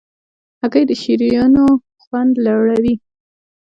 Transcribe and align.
هګۍ 0.61 0.83
د 0.87 0.91
شیرینیو 1.01 1.67
خوند 2.03 2.33
لوړوي. 2.45 2.95